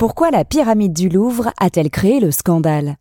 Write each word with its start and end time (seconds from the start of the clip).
Pourquoi 0.00 0.30
la 0.30 0.46
pyramide 0.46 0.94
du 0.94 1.10
Louvre 1.10 1.52
a-t-elle 1.60 1.90
créé 1.90 2.20
le 2.20 2.30
scandale? 2.30 2.96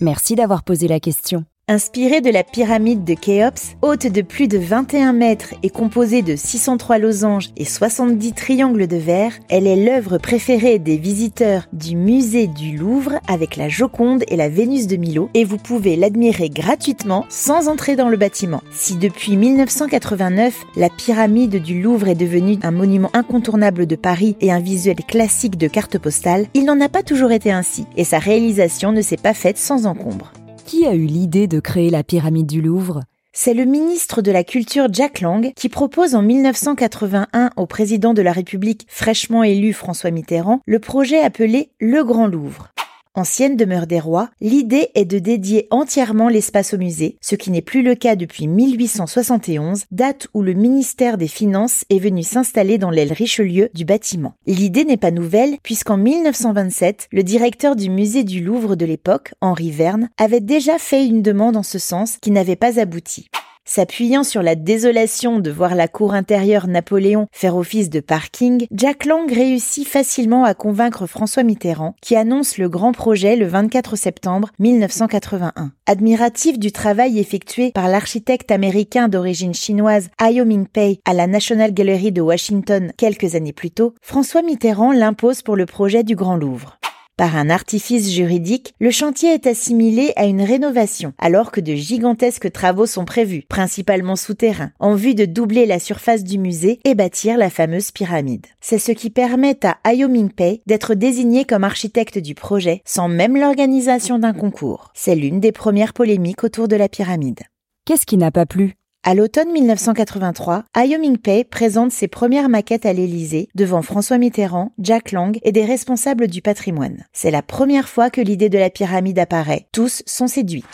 Merci 0.00 0.34
d'avoir 0.34 0.64
posé 0.64 0.88
la 0.88 1.00
question. 1.00 1.44
Inspirée 1.68 2.20
de 2.20 2.28
la 2.28 2.42
pyramide 2.42 3.04
de 3.04 3.14
Khéops, 3.14 3.76
haute 3.82 4.08
de 4.08 4.20
plus 4.20 4.48
de 4.48 4.58
21 4.58 5.12
mètres 5.12 5.54
et 5.62 5.70
composée 5.70 6.20
de 6.20 6.34
603 6.34 6.98
losanges 6.98 7.50
et 7.56 7.64
70 7.64 8.32
triangles 8.32 8.88
de 8.88 8.96
verre, 8.96 9.32
elle 9.48 9.68
est 9.68 9.76
l'œuvre 9.76 10.18
préférée 10.18 10.80
des 10.80 10.96
visiteurs 10.96 11.68
du 11.72 11.94
musée 11.94 12.48
du 12.48 12.76
Louvre 12.76 13.20
avec 13.28 13.54
la 13.54 13.68
Joconde 13.68 14.24
et 14.26 14.34
la 14.34 14.48
Vénus 14.48 14.88
de 14.88 14.96
Milo 14.96 15.30
et 15.34 15.44
vous 15.44 15.56
pouvez 15.56 15.94
l'admirer 15.94 16.50
gratuitement 16.50 17.26
sans 17.28 17.68
entrer 17.68 17.94
dans 17.94 18.08
le 18.08 18.16
bâtiment. 18.16 18.62
Si 18.72 18.96
depuis 18.96 19.36
1989, 19.36 20.64
la 20.74 20.90
pyramide 20.90 21.62
du 21.62 21.80
Louvre 21.80 22.08
est 22.08 22.16
devenue 22.16 22.58
un 22.64 22.72
monument 22.72 23.10
incontournable 23.14 23.86
de 23.86 23.96
Paris 23.96 24.36
et 24.40 24.50
un 24.50 24.60
visuel 24.60 24.96
classique 24.96 25.56
de 25.56 25.68
carte 25.68 25.96
postale, 25.96 26.48
il 26.54 26.64
n'en 26.64 26.80
a 26.80 26.88
pas 26.88 27.04
toujours 27.04 27.30
été 27.30 27.52
ainsi 27.52 27.86
et 27.96 28.04
sa 28.04 28.18
réalisation 28.18 28.90
ne 28.90 29.00
s'est 29.00 29.16
pas 29.16 29.32
faite 29.32 29.58
sans 29.58 29.86
encombre. 29.86 30.32
Qui 30.72 30.86
a 30.86 30.94
eu 30.94 31.04
l'idée 31.04 31.48
de 31.48 31.60
créer 31.60 31.90
la 31.90 32.02
pyramide 32.02 32.46
du 32.46 32.62
Louvre? 32.62 33.02
C'est 33.34 33.52
le 33.52 33.66
ministre 33.66 34.22
de 34.22 34.32
la 34.32 34.42
Culture 34.42 34.88
Jack 34.90 35.20
Lang 35.20 35.52
qui 35.54 35.68
propose 35.68 36.14
en 36.14 36.22
1981 36.22 37.50
au 37.56 37.66
président 37.66 38.14
de 38.14 38.22
la 38.22 38.32
République 38.32 38.86
fraîchement 38.88 39.42
élu 39.42 39.74
François 39.74 40.10
Mitterrand 40.10 40.60
le 40.66 40.78
projet 40.78 41.20
appelé 41.20 41.72
Le 41.78 42.04
Grand 42.04 42.26
Louvre. 42.26 42.71
Ancienne 43.14 43.58
demeure 43.58 43.86
des 43.86 44.00
rois, 44.00 44.30
l'idée 44.40 44.88
est 44.94 45.04
de 45.04 45.18
dédier 45.18 45.66
entièrement 45.70 46.30
l'espace 46.30 46.72
au 46.72 46.78
musée, 46.78 47.18
ce 47.20 47.34
qui 47.34 47.50
n'est 47.50 47.60
plus 47.60 47.82
le 47.82 47.94
cas 47.94 48.16
depuis 48.16 48.46
1871, 48.46 49.84
date 49.90 50.28
où 50.32 50.40
le 50.40 50.54
ministère 50.54 51.18
des 51.18 51.28
Finances 51.28 51.84
est 51.90 51.98
venu 51.98 52.22
s'installer 52.22 52.78
dans 52.78 52.88
l'aile 52.88 53.12
Richelieu 53.12 53.68
du 53.74 53.84
bâtiment. 53.84 54.32
L'idée 54.46 54.86
n'est 54.86 54.96
pas 54.96 55.10
nouvelle 55.10 55.58
puisqu'en 55.62 55.98
1927, 55.98 57.08
le 57.12 57.22
directeur 57.22 57.76
du 57.76 57.90
musée 57.90 58.24
du 58.24 58.42
Louvre 58.42 58.76
de 58.76 58.86
l'époque, 58.86 59.34
Henri 59.42 59.70
Verne, 59.70 60.08
avait 60.16 60.40
déjà 60.40 60.78
fait 60.78 61.04
une 61.04 61.20
demande 61.20 61.58
en 61.58 61.62
ce 61.62 61.78
sens 61.78 62.16
qui 62.16 62.30
n'avait 62.30 62.56
pas 62.56 62.80
abouti. 62.80 63.28
S'appuyant 63.64 64.24
sur 64.24 64.42
la 64.42 64.56
désolation 64.56 65.38
de 65.38 65.50
voir 65.50 65.76
la 65.76 65.86
cour 65.86 66.14
intérieure 66.14 66.66
Napoléon 66.66 67.28
faire 67.30 67.56
office 67.56 67.90
de 67.90 68.00
parking, 68.00 68.66
Jack 68.72 69.04
Lang 69.04 69.32
réussit 69.32 69.86
facilement 69.86 70.44
à 70.44 70.54
convaincre 70.54 71.06
François 71.06 71.44
Mitterrand, 71.44 71.94
qui 72.02 72.16
annonce 72.16 72.58
le 72.58 72.68
grand 72.68 72.92
projet 72.92 73.36
le 73.36 73.46
24 73.46 73.94
septembre 73.94 74.50
1981. 74.58 75.72
Admiratif 75.86 76.58
du 76.58 76.72
travail 76.72 77.20
effectué 77.20 77.70
par 77.70 77.88
l'architecte 77.88 78.50
américain 78.50 79.08
d'origine 79.08 79.54
chinoise 79.54 80.10
Ming 80.20 80.44
Mingpei 80.44 80.98
à 81.04 81.14
la 81.14 81.28
National 81.28 81.72
Gallery 81.72 82.10
de 82.10 82.20
Washington 82.20 82.92
quelques 82.96 83.36
années 83.36 83.52
plus 83.52 83.70
tôt, 83.70 83.94
François 84.02 84.42
Mitterrand 84.42 84.92
l'impose 84.92 85.42
pour 85.42 85.54
le 85.54 85.66
projet 85.66 86.02
du 86.02 86.16
Grand 86.16 86.36
Louvre. 86.36 86.78
Par 87.18 87.36
un 87.36 87.50
artifice 87.50 88.10
juridique, 88.10 88.72
le 88.80 88.90
chantier 88.90 89.34
est 89.34 89.46
assimilé 89.46 90.14
à 90.16 90.24
une 90.24 90.40
rénovation, 90.40 91.12
alors 91.18 91.52
que 91.52 91.60
de 91.60 91.74
gigantesques 91.74 92.50
travaux 92.50 92.86
sont 92.86 93.04
prévus, 93.04 93.44
principalement 93.46 94.16
souterrains, 94.16 94.72
en 94.80 94.94
vue 94.94 95.14
de 95.14 95.26
doubler 95.26 95.66
la 95.66 95.78
surface 95.78 96.24
du 96.24 96.38
musée 96.38 96.80
et 96.84 96.94
bâtir 96.94 97.36
la 97.36 97.50
fameuse 97.50 97.90
pyramide. 97.90 98.46
C'est 98.62 98.78
ce 98.78 98.92
qui 98.92 99.10
permet 99.10 99.58
à 99.66 99.76
Ayo 99.84 100.08
Mingpei 100.08 100.62
d'être 100.66 100.94
désigné 100.94 101.44
comme 101.44 101.64
architecte 101.64 102.18
du 102.18 102.34
projet, 102.34 102.80
sans 102.86 103.08
même 103.08 103.36
l'organisation 103.36 104.18
d'un 104.18 104.32
concours. 104.32 104.90
C'est 104.94 105.14
l'une 105.14 105.38
des 105.38 105.52
premières 105.52 105.92
polémiques 105.92 106.44
autour 106.44 106.66
de 106.66 106.76
la 106.76 106.88
pyramide. 106.88 107.40
Qu'est-ce 107.84 108.06
qui 108.06 108.16
n'a 108.16 108.30
pas 108.30 108.46
plu? 108.46 108.74
À 109.04 109.14
l'automne 109.14 109.50
1983, 109.50 110.64
Ayo 110.74 110.98
Mingpei 111.00 111.42
présente 111.42 111.90
ses 111.90 112.06
premières 112.06 112.48
maquettes 112.48 112.86
à 112.86 112.92
l'Élysée 112.92 113.48
devant 113.56 113.82
François 113.82 114.18
Mitterrand, 114.18 114.72
Jack 114.78 115.10
Lang 115.10 115.38
et 115.42 115.50
des 115.50 115.64
responsables 115.64 116.28
du 116.28 116.40
patrimoine. 116.40 117.04
C'est 117.12 117.32
la 117.32 117.42
première 117.42 117.88
fois 117.88 118.10
que 118.10 118.20
l'idée 118.20 118.48
de 118.48 118.58
la 118.58 118.70
pyramide 118.70 119.18
apparaît. 119.18 119.66
Tous 119.72 120.04
sont 120.06 120.28
séduits. 120.28 120.64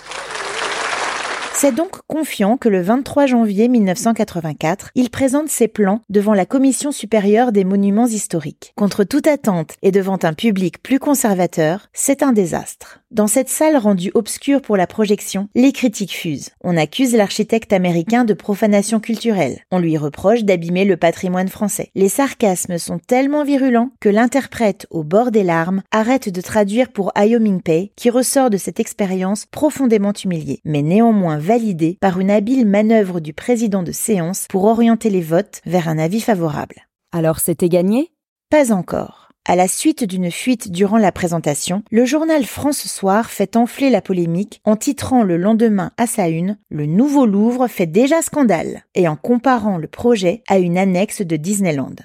C'est 1.55 1.75
donc 1.75 2.03
confiant 2.07 2.57
que 2.57 2.69
le 2.69 2.83
23 2.83 3.27
janvier 3.27 3.67
1984, 3.67 4.91
il 4.95 5.11
présente 5.11 5.49
ses 5.49 5.67
plans 5.67 6.03
devant 6.09 6.35
la 6.35 6.47
Commission 6.47 6.93
supérieure 6.93 7.51
des 7.51 7.65
monuments 7.65 8.07
historiques. 8.07 8.73
Contre 8.77 9.03
toute 9.03 9.27
attente 9.27 9.73
et 9.83 9.91
devant 9.91 10.19
un 10.23 10.35
public 10.35 10.81
plus 10.83 11.01
conservateur, 11.01 11.89
c'est 11.93 12.23
un 12.23 12.33
désastre. 12.33 13.01
Dans 13.11 13.27
cette 13.27 13.49
salle 13.49 13.79
rendue 13.79 14.11
obscure 14.13 14.61
pour 14.61 14.77
la 14.77 14.87
projection, 14.87 15.49
les 15.55 15.73
critiques 15.73 16.15
fusent. 16.15 16.51
On 16.63 16.77
accuse 16.77 17.17
l'architecte 17.17 17.73
américain 17.73 18.27
de 18.27 18.35
profanation 18.35 19.01
culturelle. 19.01 19.61
On 19.71 19.79
lui 19.79 19.97
reproche 19.97 20.45
d'abîmer 20.45 20.85
le 20.85 20.99
patrimoine 20.99 21.49
français. 21.49 21.89
Les 21.95 22.11
sarcasmes 22.11 22.77
sont 22.77 22.99
tellement 22.99 23.45
virulents 23.45 23.93
que 23.99 24.11
l'interprète, 24.11 24.87
au 24.91 25.05
bord 25.05 25.31
des 25.31 25.43
larmes, 25.43 25.83
arrête 25.91 26.29
de 26.29 26.41
traduire 26.43 26.91
pour 26.91 27.11
Ayo 27.15 27.41
Mingpei, 27.41 27.93
qui 27.97 28.11
ressort 28.11 28.51
de 28.51 28.59
cette 28.59 28.79
expérience 28.79 29.47
profondément 29.47 30.13
humilié, 30.13 30.61
mais 30.67 30.83
néanmoins 30.83 31.39
validé 31.39 31.97
par 32.03 32.21
une 32.21 32.31
habile 32.31 32.67
manœuvre 32.67 33.21
du 33.21 33.33
président 33.33 33.83
de 33.83 33.93
séance 33.93 34.45
pour 34.51 34.65
orienter 34.65 35.09
les 35.09 35.23
votes 35.23 35.63
vers 35.65 35.89
un 35.89 35.99
avis 35.99 36.21
favorable. 36.21 36.87
Alors 37.13 37.41
c'était 37.41 37.71
gagné? 37.71 38.13
Pas 38.51 38.71
encore. 38.71 39.28
À 39.51 39.57
la 39.57 39.67
suite 39.67 40.05
d'une 40.05 40.31
fuite 40.31 40.71
durant 40.71 40.99
la 40.99 41.11
présentation, 41.11 41.83
le 41.91 42.05
journal 42.05 42.45
France 42.45 42.87
Soir 42.87 43.31
fait 43.31 43.57
enfler 43.57 43.89
la 43.89 44.03
polémique 44.03 44.61
en 44.65 44.77
titrant 44.77 45.23
le 45.23 45.39
lendemain 45.39 45.91
à 45.97 46.07
sa 46.07 46.29
une 46.29 46.59
Le 46.69 46.85
nouveau 46.85 47.25
Louvre 47.25 47.67
fait 47.67 47.87
déjà 47.87 48.21
scandale 48.21 48.85
et 48.95 49.09
en 49.09 49.17
comparant 49.17 49.79
le 49.79 49.89
projet 49.89 50.43
à 50.49 50.59
une 50.59 50.77
annexe 50.77 51.23
de 51.23 51.37
Disneyland. 51.37 51.97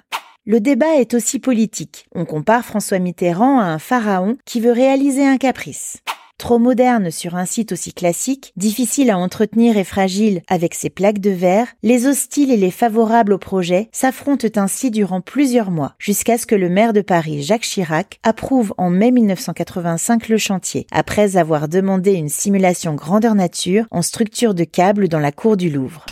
Le 0.46 0.62
débat 0.62 0.96
est 0.96 1.14
aussi 1.14 1.40
politique. 1.40 2.06
On 2.16 2.24
compare 2.24 2.64
François 2.64 3.00
Mitterrand 3.00 3.60
à 3.60 3.66
un 3.66 3.80
pharaon 3.80 4.38
qui 4.46 4.62
veut 4.62 4.72
réaliser 4.72 5.26
un 5.26 5.38
caprice. 5.38 6.03
Trop 6.38 6.60
moderne 6.60 7.12
sur 7.12 7.36
un 7.36 7.46
site 7.46 7.72
aussi 7.72 7.94
classique, 7.94 8.52
difficile 8.58 9.12
à 9.12 9.18
entretenir 9.18 9.78
et 9.78 9.84
fragile 9.84 10.42
avec 10.50 10.74
ses 10.74 10.90
plaques 10.90 11.20
de 11.20 11.30
verre, 11.30 11.68
les 11.84 12.06
hostiles 12.06 12.52
et 12.52 12.58
les 12.58 12.72
favorables 12.72 13.34
au 13.34 13.38
projet 13.38 13.90
s'affrontent 13.92 14.48
ainsi 14.56 14.92
durant 14.92 15.22
plusieurs 15.22 15.72
mois, 15.72 15.96
jusqu'à 16.00 16.38
ce 16.38 16.46
que 16.46 16.56
le 16.56 16.70
maire 16.70 16.94
de 16.94 17.02
Paris, 17.02 17.44
Jacques 17.44 17.62
Chirac, 17.62 18.20
approuve 18.24 18.74
en 18.78 18.90
mai 18.90 19.12
1985 19.12 20.28
le 20.28 20.38
chantier, 20.38 20.88
après 20.92 21.38
avoir 21.38 21.68
demandé 21.68 22.14
une 22.14 22.30
simulation 22.30 22.96
grandeur 22.96 23.36
nature 23.36 23.86
en 23.92 24.02
structure 24.02 24.54
de 24.54 24.64
câble 24.64 25.08
dans 25.08 25.20
la 25.20 25.32
cour 25.32 25.56
du 25.56 25.70
Louvre. 25.70 26.06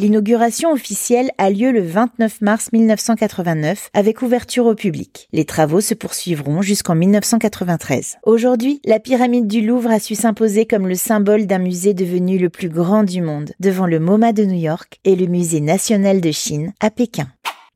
L'inauguration 0.00 0.70
officielle 0.70 1.32
a 1.38 1.50
lieu 1.50 1.72
le 1.72 1.82
29 1.82 2.40
mars 2.40 2.70
1989 2.72 3.90
avec 3.94 4.22
ouverture 4.22 4.66
au 4.66 4.76
public. 4.76 5.28
Les 5.32 5.44
travaux 5.44 5.80
se 5.80 5.92
poursuivront 5.92 6.62
jusqu'en 6.62 6.94
1993. 6.94 8.18
Aujourd'hui, 8.22 8.80
la 8.84 9.00
pyramide 9.00 9.48
du 9.48 9.60
Louvre 9.60 9.90
a 9.90 9.98
su 9.98 10.14
s'imposer 10.14 10.66
comme 10.66 10.86
le 10.86 10.94
symbole 10.94 11.46
d'un 11.48 11.58
musée 11.58 11.94
devenu 11.94 12.38
le 12.38 12.48
plus 12.48 12.68
grand 12.68 13.02
du 13.02 13.22
monde, 13.22 13.50
devant 13.58 13.86
le 13.86 13.98
MoMA 13.98 14.32
de 14.32 14.44
New 14.44 14.60
York 14.60 15.00
et 15.04 15.16
le 15.16 15.26
Musée 15.26 15.60
national 15.60 16.20
de 16.20 16.30
Chine 16.30 16.72
à 16.78 16.90
Pékin. 16.90 17.26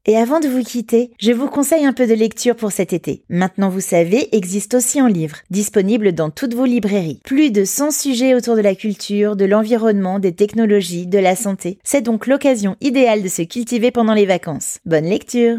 Et 0.05 0.17
avant 0.17 0.41
de 0.41 0.49
vous 0.49 0.65
quitter, 0.65 1.13
je 1.21 1.31
vous 1.31 1.47
conseille 1.47 1.85
un 1.85 1.93
peu 1.93 2.09
de 2.09 2.15
lecture 2.15 2.57
pour 2.57 2.73
cet 2.73 2.93
été. 2.93 3.23
Maintenant 3.29 3.69
vous 3.69 3.81
savez 3.81 4.35
existe 4.35 4.75
aussi 4.75 5.01
en 5.01 5.07
livre, 5.07 5.37
disponible 5.51 6.13
dans 6.13 6.29
toutes 6.29 6.55
vos 6.55 6.65
librairies. 6.65 7.21
Plus 7.25 7.53
de 7.53 7.65
100 7.65 7.93
sujets 7.93 8.35
autour 8.35 8.57
de 8.57 8.63
la 8.63 8.75
culture, 8.75 9.37
de 9.37 9.45
l'environnement, 9.45 10.19
des 10.19 10.35
technologies, 10.35 11.07
de 11.07 11.21
la 11.21 11.37
santé. 11.37 11.79
C'est 11.85 12.03
donc 12.03 12.27
l'occasion 12.27 12.75
idéale 12.81 13.23
de 13.23 13.29
se 13.29 13.43
cultiver 13.43 13.93
pendant 13.93 14.15
les 14.15 14.27
vacances. 14.27 14.79
Bonne 14.85 15.05
lecture 15.05 15.59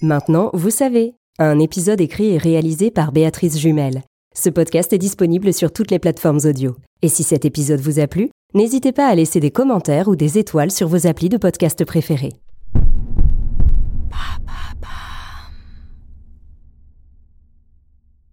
Maintenant, 0.00 0.48
vous 0.54 0.70
savez. 0.70 1.14
Un 1.38 1.58
épisode 1.58 2.00
écrit 2.00 2.30
et 2.30 2.38
réalisé 2.38 2.90
par 2.90 3.12
Béatrice 3.12 3.58
Jumel. 3.58 4.04
Ce 4.34 4.48
podcast 4.48 4.90
est 4.94 4.98
disponible 4.98 5.52
sur 5.52 5.70
toutes 5.70 5.90
les 5.90 5.98
plateformes 5.98 6.40
audio. 6.44 6.76
Et 7.02 7.08
si 7.08 7.24
cet 7.24 7.44
épisode 7.44 7.80
vous 7.80 8.00
a 8.00 8.06
plu, 8.06 8.30
n'hésitez 8.54 8.92
pas 8.92 9.06
à 9.06 9.14
laisser 9.14 9.38
des 9.38 9.50
commentaires 9.50 10.08
ou 10.08 10.16
des 10.16 10.38
étoiles 10.38 10.70
sur 10.70 10.88
vos 10.88 11.06
applis 11.06 11.28
de 11.28 11.36
podcast 11.36 11.84
préférés. 11.84 12.32